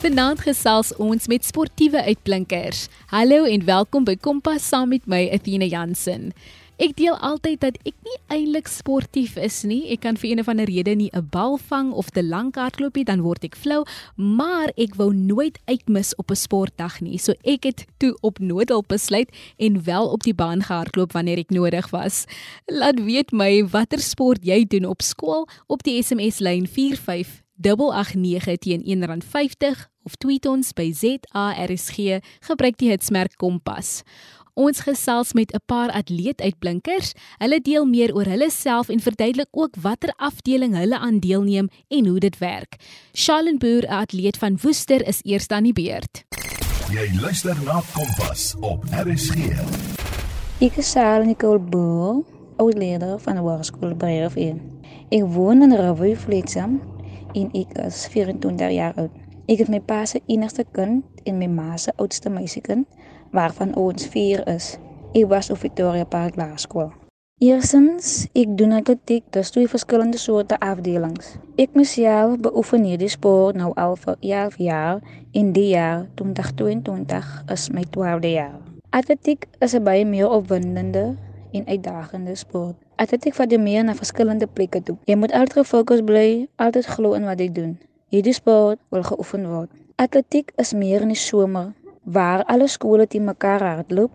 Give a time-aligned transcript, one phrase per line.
[0.00, 2.86] Vanaand gesels ons met sportiewe uitblinkers.
[3.10, 6.30] Hallo en welkom by Kompas saam met my Athena Jansen.
[6.80, 9.82] Ek deel altyd dat ek nie eintlik sportief is nie.
[9.92, 12.96] Ek kan vir een of ander rede nie 'n bal vang of te lank hardloop
[12.96, 13.84] nie, dan word ek flou,
[14.16, 17.18] maar ek wou nooit uitmis op 'n sportdag nie.
[17.18, 21.50] So ek het toe op noodhulp besluit en wel op die baan gehardloop wanneer ek
[21.50, 22.24] nodig was.
[22.66, 28.58] Laat weet my watter sport jy doen op skool op die SMS lyn 45 889
[28.58, 34.00] teen R1.50 of tweet ons by ZARSG gebruik die hitsmerk kompas.
[34.60, 37.12] Ons gesels met 'n paar atleetuitblinkers.
[37.38, 42.06] Hulle deel meer oor hulle self en verduidelik ook watter afdeling hulle aan deelneem en
[42.06, 42.76] hoe dit werk.
[43.12, 46.24] Charlene Boer, 'n atleet van Woester, is eers aan die beurt.
[46.90, 49.34] Jy luister na Kompas op RSG.
[50.60, 52.24] Ek is Charlene Boer,
[52.56, 54.60] oudleerder van de Hogeschool Breireveen.
[55.08, 56.80] Ik woon in Ravoy Vleetsam
[57.34, 59.10] en ek is 24 jaar oud.
[59.50, 62.86] Ek het my pa se enigste kind en my ma se oudste meisiekind
[63.34, 64.78] waarvan ons 4 is.
[65.14, 66.92] Ek was op Victoria Park Laerskool.
[67.40, 71.38] Eerstens, ek doen atletiek, dis twee verskillende soorte afdelings.
[71.56, 75.00] Ek myself beoefen hierdie sport nou al vir 11 jaar
[75.32, 78.58] en die jaar 2022 is my 12de jaar.
[78.92, 81.16] Atletiek is 'n baie meer opwindende
[81.52, 82.76] en uitdagende sport.
[82.96, 84.96] Atletiek vat jou meer na verskillende plekke toe.
[85.04, 87.78] Jy moet altyd gefokus bly, altyd glo in wat jy doen.
[88.10, 89.70] Hierdie sport wil geoefen word.
[89.96, 94.10] Atletiek is meer in die somer waar alle skole te mekaar hardloop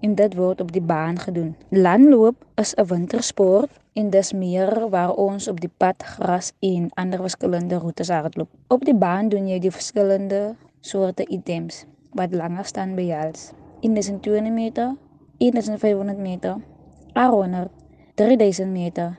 [0.00, 1.54] en dit word op die baan gedoen.
[1.68, 7.20] Landloop is 'n wintersport en dis meer waar ons op die pad gras en ander
[7.20, 8.48] verskillende roetes hardloop.
[8.68, 13.32] Op die baan doen jy die verskillende soorte items wat langer staan by jou.
[13.80, 14.96] In 1200 meter,
[15.38, 16.56] 1500 meter,
[17.12, 17.70] 800,
[18.14, 19.18] 3000 meter,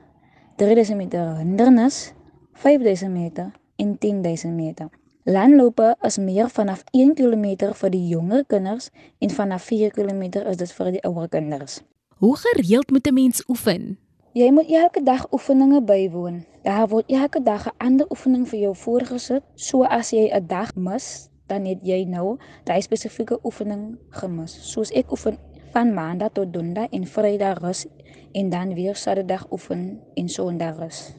[0.55, 2.13] 3000 meter hindernis,
[2.53, 4.89] 5000 meter en 10000 meter.
[5.23, 8.89] Landlope is meer vanaf 1 km vir die jonger kinders
[9.19, 11.81] en vanaf 4 km is dit vir die ouer kinders.
[12.17, 13.97] Hoe gereeld moet 'n mens oefen?
[14.33, 16.45] Jy moet elke dag oefeninge bywoon.
[16.63, 19.43] Daar word elke dag 'n ander oefening vir jou voorgesit.
[19.55, 24.71] So as jy 'n dag mis, dan het jy nou daai spesifieke oefening gemis.
[24.71, 25.37] Soos ek oefen
[25.71, 27.85] van Maandag tot Donderdag en Vrydag rus
[28.31, 31.13] en dan weer Saterdag oefen en Sondag rus.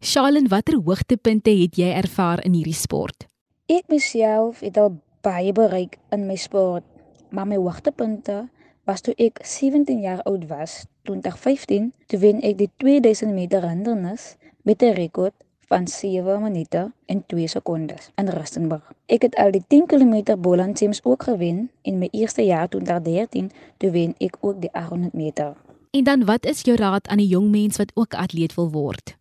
[0.00, 3.26] Charlene, watter hoogtepunte het jy ervaar in hierdie sport?
[3.68, 4.94] Ek myself het al
[5.26, 6.86] baie bereik in my sport,
[7.30, 8.46] maar my hoogtepunte
[8.88, 14.36] was toe ek 17 jaar oud was, 2015, toe wen ek die 2000 meter hindernis
[14.64, 15.36] met 'n rekord
[15.68, 18.92] van 7 minute en 2 sekondes in Rustenburg.
[19.06, 23.90] Ek het al die 10 km bolanteams ook gewen en my eerste jaar 2013 toe
[23.90, 25.56] wen ek ook die 800 meter.
[25.90, 29.16] En dan wat is jou raad aan 'n jong mens wat ook atleet wil word?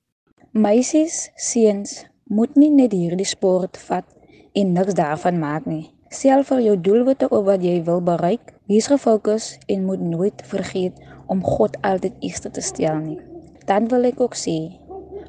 [0.52, 4.06] Meisies, seuns, moet nie net hierdie sport vat
[4.54, 5.92] en niks daarvan maak nie.
[6.10, 8.54] Stel vir jou doelwitte of wat jy wil bereik.
[8.66, 10.94] Wees gefokus en moet nooit vergeet
[11.26, 13.20] om God altyd eerste te stel nie.
[13.66, 14.80] Dan wil ek ook sê,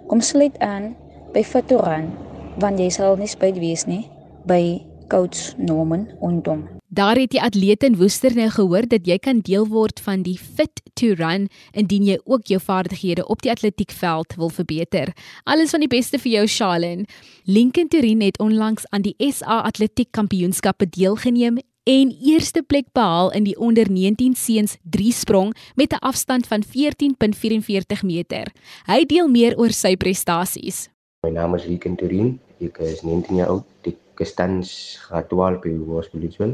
[0.07, 0.97] kom sluit aan
[1.33, 2.11] by Fatoran,
[2.59, 4.09] want jy sal nie spyt wees nie
[4.49, 6.67] by coach Norman Ondom.
[6.89, 10.39] Daar het die atlete in Woester nou gehoor dat jy kan deel word van die
[10.39, 15.13] Fit to Run indien jy ook jou vaardighede op die atletiekveld wil verbeter.
[15.45, 17.05] Alles van die beste vir jou, Charlene.
[17.45, 23.45] Lincoln Turin het onlangs aan die SA Atletiek Kampioenskappe deelgeneem en eerste plek behaal in
[23.45, 28.53] die onder 19 seuns 3 sprong met 'n afstand van 14.44 meter.
[28.87, 30.89] Hy deel meer oor sy prestasies.
[31.27, 32.29] My naam is Lincoln Turin.
[32.63, 33.65] Ek is 19 jaar oud.
[33.91, 34.69] Ek is tans
[35.03, 36.53] graad 12 by Hoërskool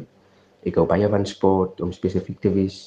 [0.64, 2.78] Ek hou baie van sport om spesifiek te wees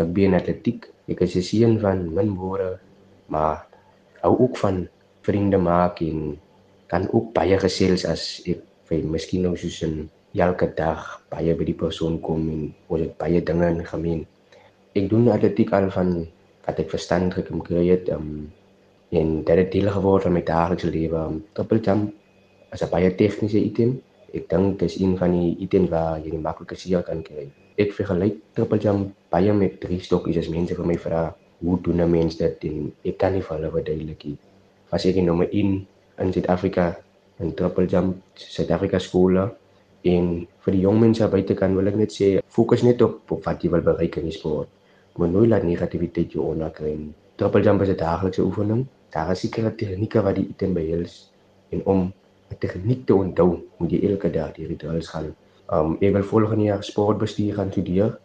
[0.00, 0.88] rugby en atletiek.
[1.06, 2.82] Ek is 'n seun van min woorde,
[3.30, 3.62] maar
[4.24, 4.88] hou ook van
[5.22, 6.34] vriende maak en
[6.90, 11.64] kan ook baie gesels as ek vir miskien nou soos 'n elke dag baie by
[11.64, 14.26] die persoon kom en ons het baie dinge in gemeen.
[14.98, 16.26] Ek doen atletiek al van
[16.66, 18.50] wat ek verstand gekry het um,
[19.10, 21.40] en dit het deel geword van my daaglikse lewe.
[21.52, 22.12] Triple jump
[22.72, 26.42] is 'n baie tegniese item Ek dink dis een van die items waar jy die
[26.42, 27.48] maklike seer kan kry.
[27.82, 31.22] Ek vergelyk triple jump baie met drie stokkies as mense vir my vra
[31.60, 34.38] hoe doen 'n mens dit en ek kan nie vir hulle verduidelik nie.
[34.92, 35.86] As ek nommer 1
[36.18, 36.96] in Suid-Afrika
[37.40, 39.50] in triple jump Suid-Afrika skole
[40.04, 43.44] en vir die jong mense buite kan wil ek net sê fokus net op, op
[43.44, 44.68] wat jy wil bereik in die sport.
[45.16, 46.94] Moet nooit laat negativiteit jou onderkry.
[47.36, 48.86] Triple jump is 'n daaglikse oefening.
[49.10, 51.30] Daar is sekere tegnieke wat die item behels
[51.70, 52.12] en om
[52.50, 55.34] 'n tegniek te onthou, moet jy elke dag hierdie drills gaan.
[55.72, 58.18] Um ek wil volgende jaar sportbestuur gaan studeer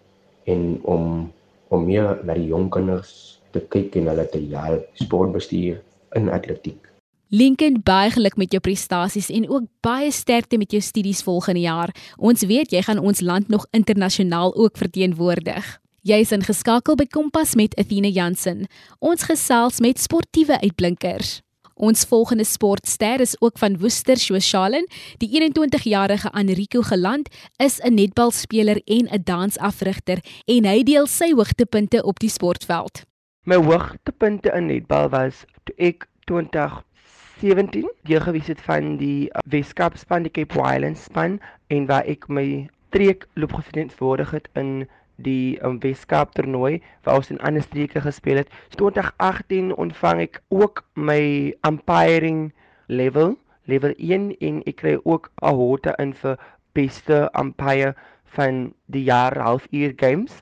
[0.45, 1.31] en om
[1.69, 5.81] om meer na die jong kinders te kyk en hulle te help sportbestuur
[6.15, 6.81] in atletiek.
[7.29, 11.91] Lincoln baie geluk met jou prestasies en ook baie sterkte met jou studies volgende jaar.
[12.17, 15.79] Ons weet jy gaan ons land nog internasionaal ook verteenwoordig.
[16.05, 18.67] Jy is ingeskakel by Kompas met Athena Jansen.
[19.01, 21.39] Ons gesels met sportiewe uitblinkers.
[21.81, 24.85] Ons volgende sportster is ook van Woester Sosialen.
[25.17, 32.03] Die 21-jarige Enrico Geland is 'n netbalspeler en 'n dansafrigter en hy deel sy hoogtepunte
[32.03, 33.01] op die sportveld.
[33.43, 40.23] My hoogtepunte in netbal was toe ek 2017 deel gewees het van die Weskaap span,
[40.23, 44.87] die Cape Winelands span en waar ek my trek loop geverteenwoordig het in
[45.17, 48.51] die um, Weskaap toernooi waar ons in ander streke gespeel het.
[48.69, 52.51] So 2018 ontvang ek ook my umpiring
[52.87, 53.35] level,
[53.65, 56.37] level 1 en ek kry ook 'n award in vir
[56.73, 57.95] beste umpire
[58.35, 60.41] van die jaar halfuur games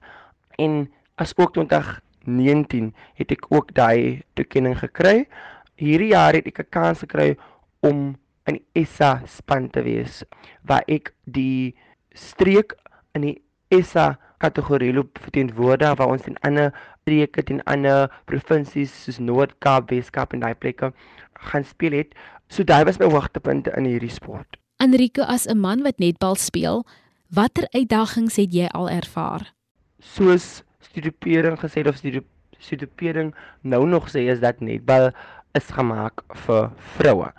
[0.58, 5.28] en as ook 2019 het ek ook daai toekenning gekry.
[5.76, 7.38] Hierdie jaar het ek 'n kans gekry
[7.82, 10.24] om in SA span te wees
[10.62, 11.76] waar ek die
[12.14, 12.76] streek
[13.14, 13.38] in die
[13.70, 16.74] SA kategorie loop verteenwoordig waar ons in ander
[17.04, 20.92] streke en ander provinsies soos Noord-Kaap, Wes-Kaap en daai plekke
[21.52, 22.14] gaan speel het.
[22.52, 24.60] So daai was my hoogtepunte in hierdie sport.
[24.84, 26.86] Enrico as 'n man wat netbal speel,
[27.30, 29.54] watter uitdagings het jy al ervaar?
[30.00, 32.00] Soos studiepering gesê of
[32.60, 35.12] studiepering nou nog sê is dat netbal
[35.54, 37.32] is gemaak vir vroue.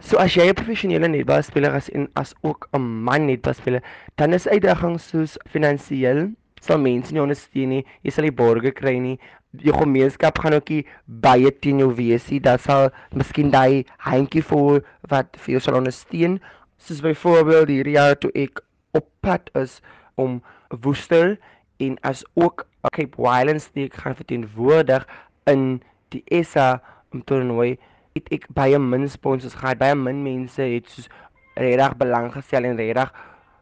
[0.00, 3.82] So as jy 'n professionele netbalspeler is en as ook 'n man netbalspeler,
[4.16, 6.32] dan is uitdagings soos finansiëel
[6.66, 7.82] sal mense nie ondersteun nie.
[8.06, 9.16] Jy sal nie borge kry nie.
[9.64, 10.82] Jou gemeenskap gaan ook nie
[11.24, 12.42] baie teen jou wees nie.
[12.42, 14.82] Daar sal miskien daai handjie voor
[15.12, 16.40] wat vir jou sal ondersteun.
[16.82, 18.60] Soos byvoorbeeld hierdie jaar toe ek
[18.96, 19.80] op pad is
[20.20, 20.40] om
[20.82, 21.36] Woester
[21.82, 25.06] en as ook Cape Winelands te gaan verteenwoordig
[25.50, 25.80] in
[26.14, 26.78] die SA
[27.26, 27.76] toernooi
[28.16, 29.80] het ek baie min sponsors gehad.
[29.80, 31.08] Baie min mense het soos
[31.56, 33.12] regtig belang gestel en regtig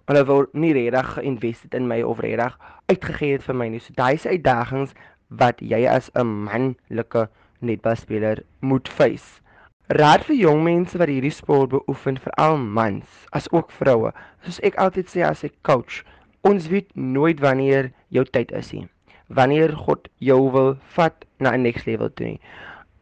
[0.08, 2.58] hulle wou nie regtig geïnvesteer in my of regtig
[2.92, 3.80] uitgegee het vir my nie.
[3.80, 4.92] So daai is uitdagings
[5.28, 7.28] wat jy as 'n manlike
[7.60, 9.40] netbalspeler moet face.
[9.88, 14.12] Raad vir jong mense wat hierdie sport beoefen, veral mans as ook vroue.
[14.44, 16.04] Soos ek altyd sê as 'n coach,
[16.42, 18.88] ons weet nooit wanneer jou tyd is nie.
[19.28, 22.40] Wanneer God jou wil vat na 'n next level toe nie.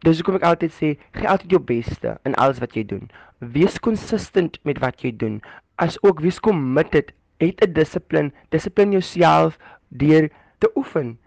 [0.03, 3.09] Dis hoekom ek altyd sê, gee altyd jou beste in alles wat jy doen.
[3.39, 5.41] Wees consistent met wat jy doen
[5.75, 9.57] as ook wees committed, het 'n dissipline, dissipline jouself
[9.89, 10.29] deur
[10.59, 11.17] te oefen.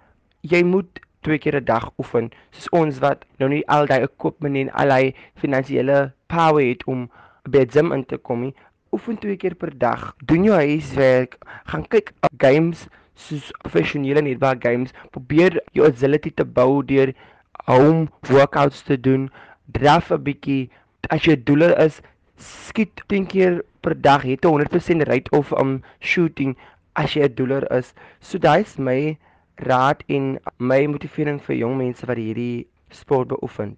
[0.40, 4.56] Jy moet twee keer 'n dag oefen, soos ons wat nou nie al daai equipment
[4.56, 7.10] en al daai finansiële power het om
[7.50, 8.54] by gym in te kom nie.
[8.92, 10.14] Oefen twee keer per dag.
[10.24, 14.92] Doen jou huiswerk, gaan kyk games soos professionele netball games.
[15.10, 17.14] Probeer jou agility te bou deur
[17.64, 19.30] home workouts te doen.
[19.72, 20.70] Draf 'n bietjie
[21.10, 22.00] as jy doele is,
[22.36, 26.56] skiet 10 keer per dag het 'n 100% rate of um shooting
[26.94, 27.94] as jy 'n doeler is.
[28.20, 29.18] So daai is my
[29.54, 33.76] raad en my motivering vir jong mense wat hierdie sport beoefen.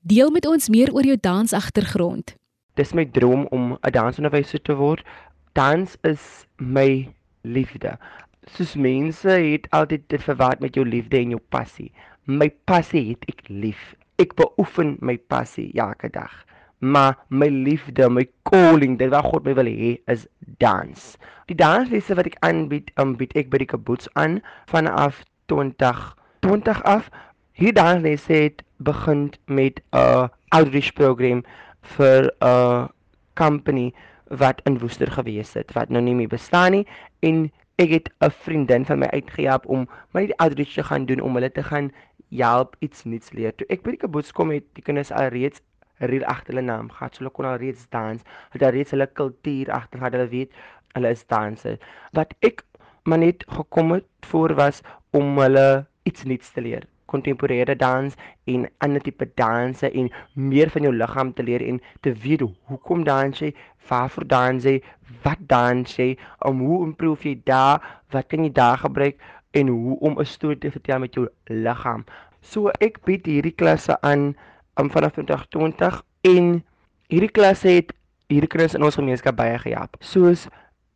[0.00, 2.36] Deel met ons meer oor jou dansagtergrond.
[2.74, 5.04] Dis my droom om 'n dansonderwyser te word.
[5.52, 7.08] Dans is my
[7.42, 7.98] liefde.
[8.46, 11.92] Soos mense het altyd dit verward met jou liefde en jou passie.
[12.24, 13.94] My passie het ek lief.
[14.18, 16.44] Ek beoefen my passie elke dag
[16.84, 20.26] maar my liefde, my calling, dit wat God my wil hê is
[20.60, 21.14] dans.
[21.48, 24.40] Die danslesse wat ek aanbied, aanbied ek by die Kaboets aan
[24.72, 27.10] vanaf 2020 af.
[27.56, 31.44] Hier danslesse het begin met 'n outreach program
[31.96, 32.88] vir 'n
[33.34, 33.92] company
[34.28, 36.86] wat in Woester gewees het wat nou nie meer bestaan nie
[37.20, 41.20] en ek het 'n vriendin van my uitgehelp om my die outreach te gaan doen
[41.20, 41.92] om hulle te gaan
[42.30, 43.54] help iets nuuts leer.
[43.56, 45.62] Toe ek by die Kaboets kom het die kinders al reeds
[46.02, 47.14] reël agter hulle naam gehad.
[47.14, 48.22] So hulle kon al reeds dans.
[48.54, 50.16] Hulle het reeds hulle kultuur agter gehad.
[50.18, 50.56] Hulle weet
[50.94, 51.82] hulle is dansers.
[52.14, 52.64] Wat ek
[53.04, 56.86] maar net gekom het voor was om hulle iets nuuts te leer.
[57.06, 58.14] Kontemporêre dans
[58.50, 63.04] en ander tipe danse en meer van jou liggaam te leer en te weet hoekom
[63.04, 63.52] dans jy,
[63.88, 64.80] waarvoor dans jy,
[65.22, 66.14] wat dans jy,
[66.48, 69.20] om hoe improve jy daar, wat kan jy daar gebruik
[69.54, 72.04] en hoe om 'n storie te vertel met jou liggaam.
[72.40, 74.34] So ek bied hierdie klasse aan
[74.80, 76.64] um, vanaf 2020 en
[77.08, 77.92] hierdie klasse het
[78.28, 79.96] hierdie kinders in ons gemeenskap baie gehelp.
[80.00, 80.48] Soos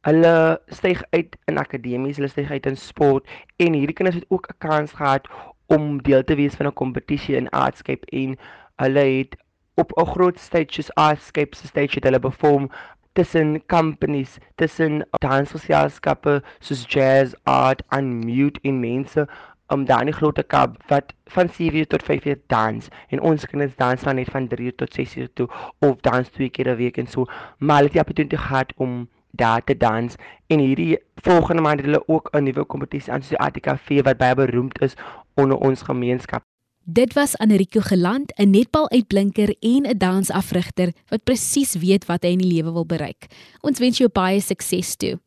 [0.07, 4.49] hulle styg uit in akademies, hulle styg uit in sport en hierdie kinders het ook
[4.49, 5.29] 'n kans gehad
[5.67, 8.39] om deel te wees van 'n kompetisie in Artscape en
[8.77, 9.37] hulle het
[9.75, 12.71] op 'n groot stage soos Artscape se stage het hulle perform
[13.19, 19.27] tussen companies, tussen dansgeselskappe soos Jazz Art and Mute en mense
[19.75, 22.89] um daar in die groot Kaap wat van 7 tot 5 uur dans.
[23.09, 25.49] En ons kinders dans van net van 3 tot 6 uur toe
[25.79, 27.27] of dans twee keer 'n week en so.
[27.59, 30.15] Maar hulle het die opportunity gehad om daar te dans.
[30.47, 34.35] En hierdie volgende maand het hulle ook 'n nuwe kompetisie aan so ATKV wat baie
[34.35, 34.97] beroemd is
[35.35, 36.43] onder ons gemeenskap.
[36.91, 42.39] Dit was Anrico Geland, 'n netbal-uitblinker en 'n dansafrigter wat presies weet wat hy in
[42.39, 43.27] die lewe wil bereik.
[43.61, 45.21] Ons wens jou baie sukses toe.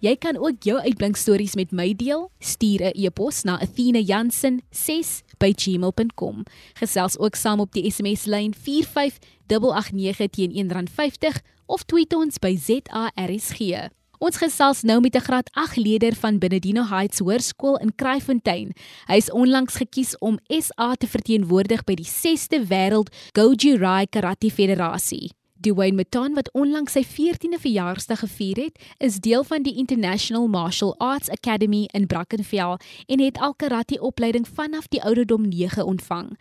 [0.00, 2.30] Jy kan ook jou uitblinkstories met my deel.
[2.38, 6.42] Stuur 'n e-pos na athenajansen6@gmail.com.
[6.72, 13.88] Gesels ook saam op die SMS lyn 45889 teen R1.50 of tweet ons by ZARSG.
[14.18, 18.72] Ons gesels nou met 'n graad 8 leerder van Benedino Heights Hoërskool in Kraaifontein.
[19.06, 25.30] Hy is onlangs gekies om SA te verteenwoordig by die 6de Wêreld Goju-Rai Karate Federasie.
[25.60, 30.94] Dwayne Maton wat onlangs sy 14de verjaarsdag gevier het, is deel van die International Martial
[30.98, 36.38] Arts Academy in Brackenfell en het al karate opleiding vanaf die ouderdom 9 ontvang.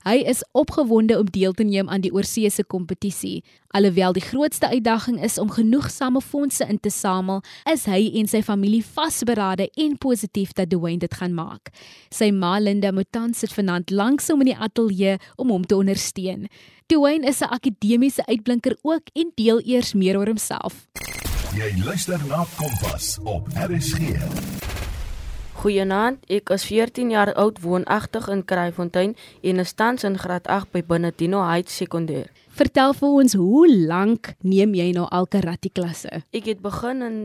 [0.00, 3.42] Hy is opgewonde om deel te neem aan die oorseese kompetisie.
[3.76, 8.40] Alhoewel die grootste uitdaging is om genoegsame fondse in te samel, is hy en sy
[8.40, 11.68] familie vasberade en positief dat Dwayne dit gaan maak.
[12.08, 16.48] Sy ma Linda Mutan sit vanaand langs hom in die ateljee om hom te ondersteun.
[16.88, 20.88] Dwayne is 'n akademiese uitblinker ook en deel eers meer oor homself.
[21.52, 24.79] Jy luister na Kompas op RSG.
[25.60, 29.10] Goeienaand, ek is 14 jaar oud, woonagtig in Kraaifontein
[29.44, 32.30] en is tans in graad 8 by Benedino Heights Sekondêr.
[32.56, 36.22] Vertel vir ons, hoe lank neem jy nou al karate klasse?
[36.32, 37.18] Ek het begin in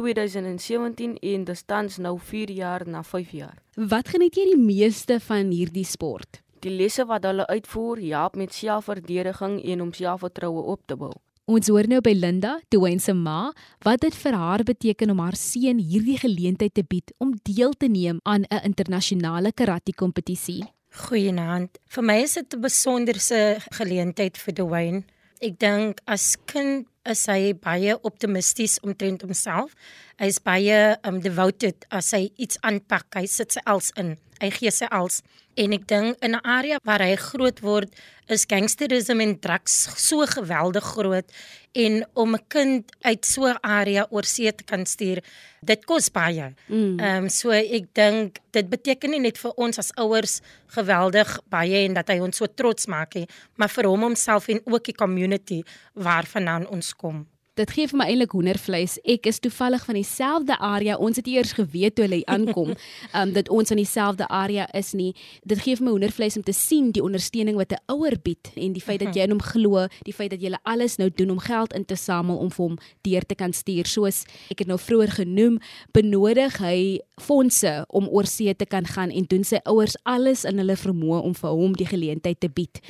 [0.00, 3.60] 2017 en dis tans nou 4 jaar na 5 jaar.
[3.76, 6.40] Wat geniet jy die meeste van hierdie sport?
[6.64, 11.12] Die lesse wat hulle uitvoer, help met selfverdediging en om selfvertroue op te bou.
[11.50, 13.50] Ons hoor nou by Linda, Dwayne se ma,
[13.82, 17.88] wat dit vir haar beteken om haar seun hierdie geleentheid te bied om deel te
[17.90, 20.62] neem aan 'n internasionale karate kompetisie.
[20.94, 21.78] Goeienaand.
[21.88, 25.02] Vir my is dit 'n besonderse geleentheid vir Dwayne.
[25.40, 29.74] Ek dink as kind is hy baie optimisties omtrent homself.
[30.20, 33.06] Hy is baie um devoted as hy iets aanpak.
[33.14, 34.16] Hy sit sy als in.
[34.42, 35.22] Hy gee sy als.
[35.58, 37.90] En ek dink in 'n area waar hy groot word,
[38.32, 39.74] is gangsterisme en drugs
[40.08, 41.32] so geweldig groot
[41.72, 45.22] en om 'n kind uit so 'n area oor see te kan stuur,
[45.60, 46.54] dit kos baie.
[46.68, 47.00] Ehm mm.
[47.00, 51.94] um, so ek dink dit beteken nie net vir ons as ouers geweldig baie en
[51.94, 55.62] dat hy ons so trots maak nie, maar vir hom homself en ook die community
[55.94, 57.26] waarvandaan ons kom.
[57.62, 58.96] Dit gee vir my eintlik hoendervleis.
[59.06, 60.96] Ek is toevallig van dieselfde area.
[60.98, 65.12] Ons het eers geweet toe hulle aankom, um, dat ons in dieselfde area is nie.
[65.46, 68.74] Dit gee vir my hoendervleis om te sien die ondersteuning wat 'n ouer bied en
[68.74, 71.38] die feit dat jy in hom glo, die feit dat jy alles nou doen om
[71.38, 73.86] geld in te samel om vir hom deur te kan stuur.
[73.86, 75.60] Soos ek het nou vroeër genoem,
[75.92, 80.58] benodig hy fondse om oor see te kan gaan en doen sy ouers alles in
[80.58, 82.82] hulle vermoë om vir hom die geleentheid te bied.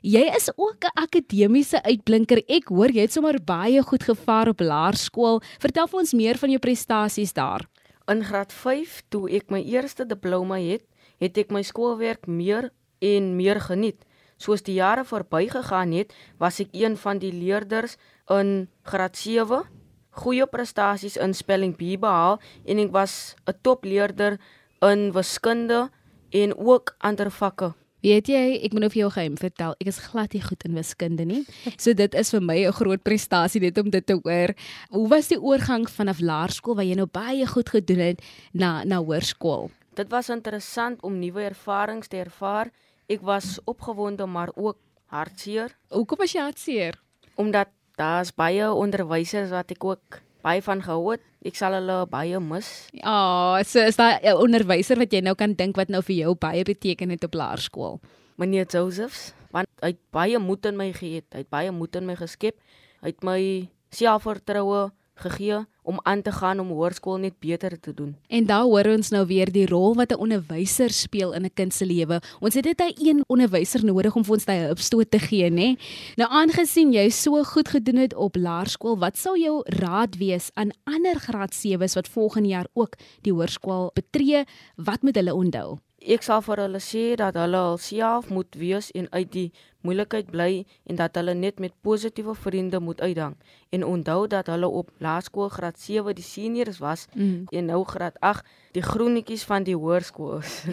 [0.00, 2.42] Jy is ook 'n akademiese uitblinker.
[2.48, 5.42] Ek hoor jy het sommer baie goed gevaar op laerskool.
[5.58, 7.68] Vertel vir ons meer van jou prestasies daar.
[8.08, 10.82] In graad 5, toe ek my eerste diploma het,
[11.18, 14.06] het ek my skoolwerk meer en meer geniet.
[14.38, 17.96] Soos die jare verbygegaan het, was ek een van die leerders
[18.28, 19.68] in graad 7.
[20.10, 24.40] Goeie prestasies in spelling bee behaal en ek was 'n topleerder
[24.80, 25.90] in wiskunde
[26.30, 27.74] en ook ander vakke.
[28.00, 29.74] Weet jy, ek moet nou vir jou geheim vertel.
[29.76, 31.42] Ek is glad nie goed in wiskunde nie.
[31.76, 34.54] So dit is vir my 'n groot prestasie net om dit te hoor.
[34.88, 38.96] Hoe was die oorgang vanaf laerskool waar jy nou baie goed gedoen het na na
[39.04, 39.70] hoërskool?
[39.94, 42.70] Dit was interessant om nuwe ervarings te ervaar.
[43.06, 45.76] Ek was opgewonde maar ook hartseer.
[45.90, 46.94] Hoekom was jy hartseer?
[47.36, 51.22] Omdat daar's baie onderwysers wat ek ook baie van gehou het.
[51.44, 52.68] Ek sal hulle baie mis.
[52.92, 56.16] Ja, oh, so is daar 'n onderwyser wat jy nou kan dink wat nou vir
[56.16, 58.00] jou baie beteken het op laerskool.
[58.36, 61.24] Meneer Josephs, want hy het baie moed in my gehad.
[61.32, 62.56] Hy het baie moed in my geskep.
[63.00, 68.16] Hy het my selfvertroue gegee om aan te gaan om hoërskool net beter te doen.
[68.28, 71.74] En daar hoor ons nou weer die rol wat 'n onderwyser speel in 'n kind
[71.74, 72.20] se lewe.
[72.40, 75.78] Ons het net 'n een onderwyser nodig om vir ons daai opstoot te gee, nê?
[76.16, 80.70] Nou aangesien jy so goed gedoen het op laerskool, wat sou jou raad wees aan
[80.84, 84.44] ander graad 7s wat volgende jaar ook die hoërskool betree?
[84.76, 85.78] Wat moet hulle onthou?
[86.00, 90.66] Ek sal vir hulle sê dat hulle alself moet wees en uit die moeilikheid bly
[90.86, 93.36] en dat hulle net met positiewe vriende moet uitdang
[93.68, 97.44] en onthou dat hulle op laerskool graad 7 die seniors was mm.
[97.48, 100.62] en nou graad 8 die groenetjies van die hoërskool is.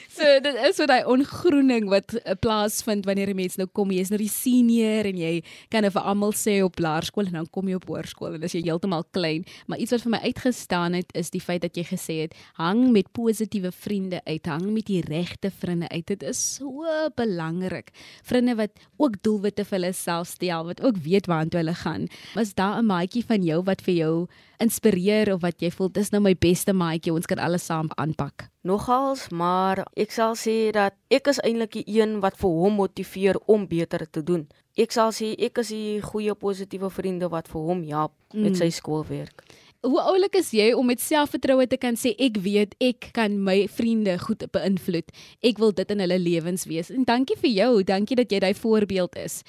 [0.21, 4.11] so dit is so daai ongroening wat uh, plaasvind wanneer 'n mens nou kom, jy's
[4.13, 7.67] nou die senior en jy kan nou vir almal sê op laerskool en dan kom
[7.67, 11.09] jy op hoërskool en as jy heeltemal klein, maar iets wat vir my uitgestaan het
[11.17, 15.01] is die feit dat jy gesê het hang met positiewe vriende uit, hang met die
[15.01, 16.05] regte vriende uit.
[16.05, 16.85] Dit is so
[17.15, 17.91] belangrik.
[18.23, 22.07] Vriende wat ook doelwitte vir hulle self stel, wat ook weet waartoe hulle gaan.
[22.35, 24.27] Was daar 'n maatjie van jou wat vir jou
[24.59, 28.51] inspireer of wat jy voel dis nou my beste maatjie, ons kan alles saam aanpak?
[28.61, 33.39] Nogals, maar ek sal sê dat ek is eintlik die een wat vir hom motiveer
[33.49, 34.43] om beter te doen.
[34.77, 38.69] Ek sal sê ek is die goeie positiewe vriende wat vir hom help met sy
[38.69, 39.41] skoolwerk.
[39.81, 43.63] Hoe oulik is jy om met selfvertroue te kan sê ek weet ek kan my
[43.65, 45.09] vriende goed beïnvloed.
[45.41, 46.91] Ek wil dit in hulle lewens wees.
[46.93, 49.39] En dankie vir jou, dankie dat jy daai voorbeeld is.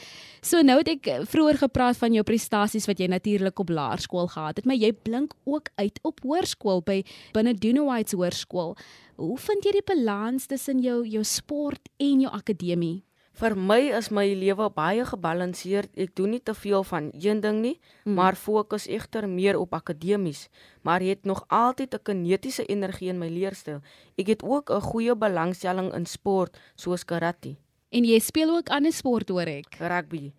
[0.40, 4.62] So nou het ek vroeër gepraat van jou prestasies wat jy natuurlik op laerskool gehad
[4.62, 7.02] het, maar jy blink ook uit op hoërskool by
[7.36, 8.72] binne Dunowitz Hoërskool.
[9.20, 13.02] Hoe vind jy die balans tussen jou jou sport en jou akademie?
[13.40, 15.88] Vir my is my lewe baie gebalanseerd.
[15.96, 18.14] Ek doen nie te veel van een ding nie, mm.
[18.14, 20.48] maar fokus egter meer op akademies.
[20.82, 23.80] Maar het nog altyd 'n kinetiese energie in my leerstyl.
[24.16, 27.56] Ek het ook 'n goeie belangstelling in sport soos karate.
[27.90, 29.76] En jy speel ook ander sport hoor ek.
[29.92, 30.32] Rugby.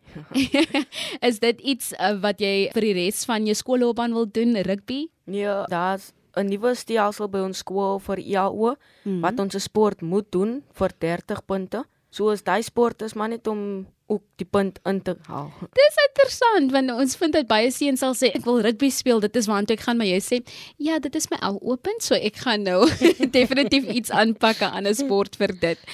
[1.30, 5.08] is dit iets uh, wat jy vir die res van jou skoolloopbaan wil doen, rugby?
[5.26, 9.22] Nee, daar's 'n nuwe stelsel by ons skool vir IAO mm -hmm.
[9.22, 11.86] wat ons sport moet doen vir 30 punte.
[12.14, 15.50] Soos daai sport is maar net om ook die punt in te haal.
[15.74, 19.40] Dis interessant want ons vind dit baie seuns sal sê ek wil rugby speel, dit
[19.40, 20.40] is waartoe ek gaan, maar jy sê
[20.84, 22.84] ja, dit is my al open, so ek gaan nou
[23.38, 25.90] definitief iets aanpak aan 'n sport vir dit.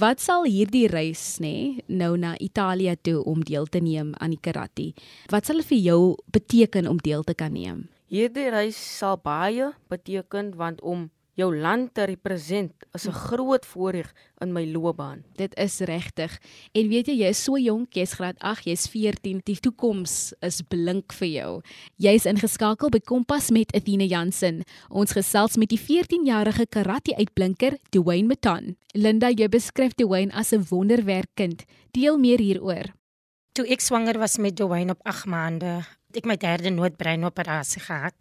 [0.00, 4.40] Wat sal hierdie reis nê nou na Italië toe om deel te neem aan die
[4.40, 4.92] karate?
[5.28, 6.02] Wat sal dit vir jou
[6.32, 7.88] beteken om deel te kan neem?
[8.08, 14.12] Hierdie reis sal baie beteken want om jou land te represent is 'n groot voorreg
[14.40, 15.24] in my loopbaan.
[15.36, 16.38] Dit is regtig.
[16.72, 19.40] En weet jy, jy is so jonk, jy's graad 8, jy's 14.
[19.44, 21.62] Die toekoms is blink vir jou.
[21.96, 24.62] Jy's ingeskakel by Kompas met Athena Jansen.
[24.88, 28.76] Ons gesels met die 14-jarige karate uitblinker, Dwayne Maton.
[28.94, 31.64] Linda, jy beskryf Dwayne as 'n wonderwerkkind.
[31.92, 32.94] Deel meer hieroor.
[33.52, 38.14] Toe ek swanger was met Dwayne op 8 maande, ek my derde noodbreinoperasie gehad.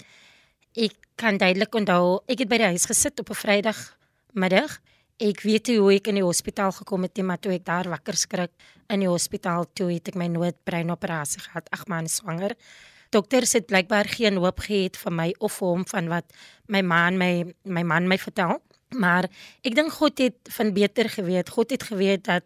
[0.80, 3.80] Ek kan duidelik onthou, ek het by die huis gesit op 'n Vrydag
[4.32, 4.80] middag.
[5.20, 7.90] Ek weet nie hoe ek in die hospitaal gekom het nie, maar toe ek daar
[7.90, 8.52] wakker skrik
[8.88, 12.56] in die hospitaal toe het ek my noodbreinoperasie gehad, 8 maande swanger.
[13.10, 16.26] Dokters het blykbaar geen hoop gehad vir my of vir hom van wat
[16.68, 18.62] my man my my man my vertel.
[18.96, 19.28] Maar
[19.64, 21.50] ek dink God het van beter geweet.
[21.50, 22.44] God het geweet dat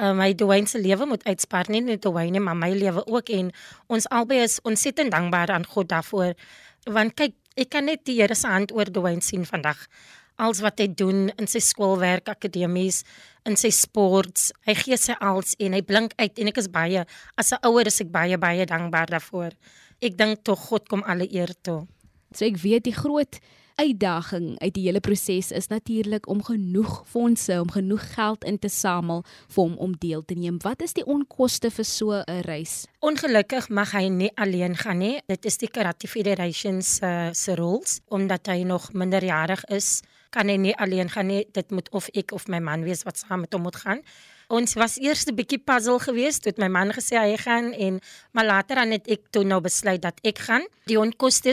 [0.00, 3.50] uh, my Dwayne se lewe moet uitspaar nie net Dwayne maar my lewe ook en
[3.86, 6.34] ons albei is ontsettend dankbaar aan God daarvoor
[6.84, 9.80] want kyk ek kan net die Here se hand oor Dwayne sien vandag.
[10.36, 13.02] Als wat hy doen in sy skoolwerk akademies
[13.48, 17.06] in sy sports hy gee sy als en hy blink uit en ek is baie
[17.40, 19.52] as 'n ouer is ek baie baie dankbaar daarvoor.
[20.02, 21.86] Ek dink tog God kom alle eer toe.
[22.34, 23.40] So ek weet die groot
[23.76, 28.70] uitdaging uit die hele proses is natuurlik om genoeg fondse, om genoeg geld in te
[28.72, 30.56] samel vir hom om deel te neem.
[30.64, 32.86] Wat is die onkoste vir so 'n reis?
[33.00, 35.20] Ongelukkig mag hy nie alleen gaan nie.
[35.26, 40.02] Dit is die Karate Federation se se rules omdat hy nog minderjarig is.
[40.30, 41.46] Kan hy nie alleen gaan nie.
[41.52, 44.02] Dit moet of ek of my man wees wat saam met hom moet gaan.
[44.48, 48.00] Ons was eers 'n bietjie puzzle geweest toe my man gesê hy gaan en
[48.32, 50.62] maar later dan het ek toe nou besluit dat ek gaan.
[50.86, 51.50] Die onkoste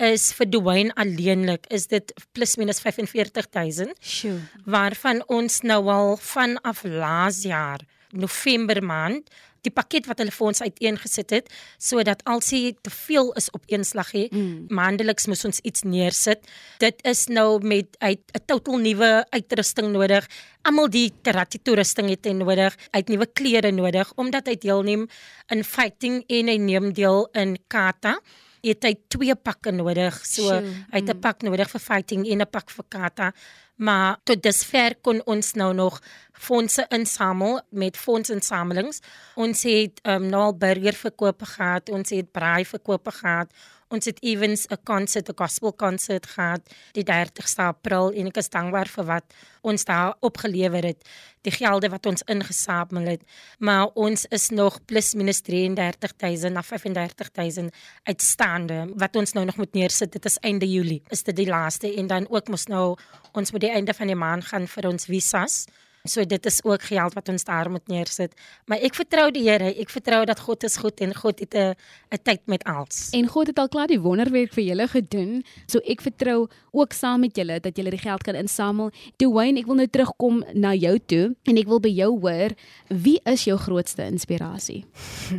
[0.00, 3.94] is vir Dwayne alleenlik is dit plus minus 45000.
[4.00, 4.38] Sjoe.
[4.64, 9.28] Waarvan ons nou al vanaf laas jaar November maand
[9.66, 11.50] die pakket wat hulle vir ons uiteengesit het
[11.82, 14.70] sodat alsie te veel is op een slag hê mm.
[14.72, 16.48] maandeliks moet ons iets neersit
[16.82, 20.26] dit is nou met 'n totaal nuwe uitrusting nodig
[20.64, 25.08] almal die karate toerusting het hy nodig uit nuwe klere nodig omdat hy deelneem
[25.50, 28.20] in fighting en hy neem deel in kata
[28.62, 30.20] het hy twee pakke nodig.
[30.26, 30.60] So Sjoe,
[30.92, 31.20] hy het 'n mm.
[31.20, 33.32] pak nodig vir fighting en 'n pak vir kata.
[33.80, 36.00] Maar tot dusver kon ons nou nog
[36.32, 39.00] fondse insamel met fondsinsamelings.
[39.34, 43.52] Ons het um, nou al burger verkoop gehad, ons het braai verkoop gehad.
[43.90, 48.48] Ons het evens 'n konsert, 'n gospel konsert gehad die 30ste April en ek is
[48.48, 49.24] dankbaar vir wat
[49.62, 51.08] ons daar opgelewer het,
[51.42, 53.22] die gelde wat ons ingesamel het.
[53.58, 57.74] Maar ons is nog plus minus 33000 na 35000
[58.04, 60.12] uitstaande wat ons nou nog moet neersit.
[60.12, 61.02] Dit is einde Julie.
[61.08, 62.96] Is dit die laaste en dan ook mos nou
[63.32, 65.66] ons moet die einde van die maand gaan vir ons visas
[66.08, 68.32] So dit is ook geld wat ons daar moet neersit.
[68.64, 69.68] Maar ek vertrou die Here.
[69.68, 71.74] Ek vertrou dat God is goed en God het 'n
[72.10, 73.10] 'n tyd met alles.
[73.12, 75.44] En God het al klaar die wonderwerk vir julle gedoen.
[75.66, 78.90] So ek vertrou ook saam met julle dat julle die geld kan insamel.
[79.16, 82.50] Dwayne, ek wil nou terugkom na jou toe en ek wil by jou hoor,
[82.88, 84.84] wie is jou grootste inspirasie?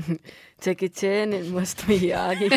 [0.63, 1.87] Jackie Chan en Mr.
[1.87, 2.49] Miyagi.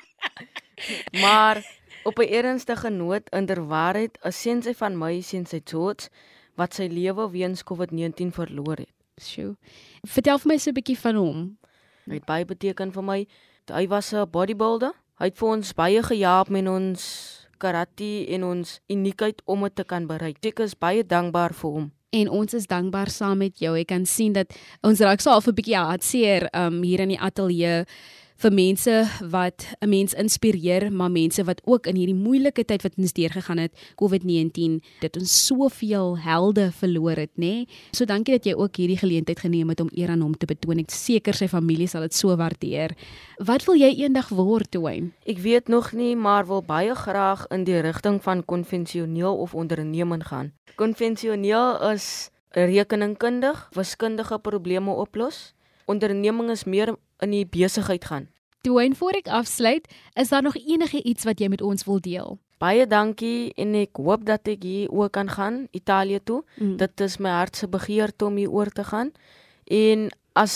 [1.24, 1.60] maar
[2.04, 6.08] op 'n ernstige noot inderwaarheid, 'n seun sy van my seun sy George
[6.56, 8.92] wat sy lewe weens COVID-19 verloor het.
[9.20, 9.56] Sjoe.
[10.08, 11.58] Vertel vir my so 'n bietjie van hom.
[12.06, 13.26] Hy het baie beteken vir my.
[13.70, 14.92] Hy was 'n bodybuilder.
[15.18, 17.02] Hy het vir ons baie gehelp met ons
[17.58, 20.40] karate en ons uniekheid om dit te kan bereik.
[20.44, 21.92] Ek is baie dankbaar vir hom.
[22.12, 23.76] En ons is dankbaar saam met jou.
[23.78, 27.20] Ek kan sien dat ons raak so half 'n bietjie hartseer um hier in die
[27.20, 27.86] ateljee
[28.42, 28.94] vir mense
[29.30, 33.58] wat 'n mens inspireer, maar mense wat ook in hierdie moeilike tyd wat ons deurgegaan
[33.58, 37.38] het, COVID-19, dit ons soveel helde verloor het, nê?
[37.38, 37.68] Nee?
[37.92, 40.78] So dankie dat jy ook hierdie geleentheid geneem het om eer aan hom te betoon.
[40.78, 42.96] Ek seker sy familie sal dit so waardeer.
[43.38, 45.12] Wat wil jy eendag word, Wayne?
[45.26, 50.26] Ek weet nog nie, maar wil baie graag in die rigting van konvensioneel of onderneming
[50.26, 50.52] gaan.
[50.76, 55.54] Konvensioneel is rekeningkundig, wiskundige probleme oplos.
[55.86, 58.31] Onderneming is meer in die besigheid gaan.
[58.62, 62.36] Dwayne, voor ek afsluit, is daar nog enige iets wat jy met ons wil deel?
[62.62, 66.44] Baie dankie en ek hoop dat ek hier ook kan gaan Italië toe.
[66.60, 66.76] Mm.
[66.78, 69.10] Dit is my hart se begeerte om hier oor te gaan.
[69.66, 70.06] En
[70.38, 70.54] as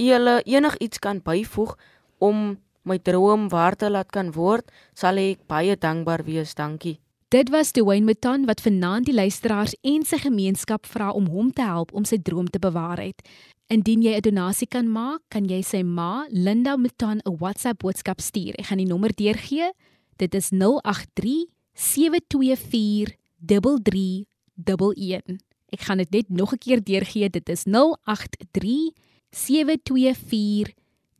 [0.00, 1.76] julle enigiets kan byvoeg
[2.18, 2.56] om
[2.88, 6.56] my droom waar te laat kan word, sal ek baie dankbaar wees.
[6.56, 6.96] Dankie.
[7.28, 11.60] Dit was Dwayne Meton wat vanaand die luisteraars en sy gemeenskap vra om hom te
[11.60, 13.20] help om sy droom te bewaar het.
[13.68, 18.20] Indien jy 'n donasie kan maak, kan jy sy ma, Linda Meton, 'n WhatsApp boodskap
[18.20, 18.54] stuur.
[18.58, 19.72] Ek gaan die nommer deurgee.
[20.16, 25.36] Dit is 083 724 3311.
[25.68, 27.28] Ek gaan dit net nog 'n keer deurgee.
[27.30, 28.92] Dit is 083
[29.30, 30.72] 724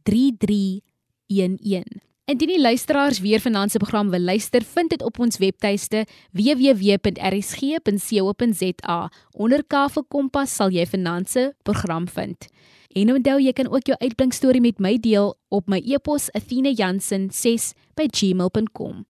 [0.02, 2.00] 3311.
[2.28, 9.10] Indien die luisteraars weer vanaand se program wil luister, vind dit op ons webtuiste www.rsg.co.za.
[9.32, 12.46] Onder Kafe Kompas sal jy vanaand se program vind.
[12.92, 19.08] En onthou jy kan ook jou uitblink storie met my deel op my e-pos athena.jansen6@gmail.com.